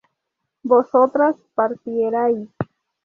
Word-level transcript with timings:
¿vosotras 0.63 1.35
partierais? 1.53 2.49